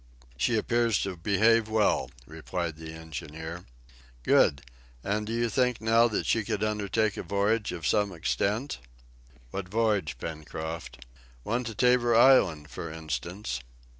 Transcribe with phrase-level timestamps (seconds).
[0.35, 3.65] "She appears to behave well," replied the engineer.
[4.23, 4.63] "Good!
[5.03, 8.79] And do you think now that she could undertake a voyage of some extent?"
[9.51, 11.05] "What voyage, Pencroft?"
[11.43, 13.59] "One to Tabor Island, for instance."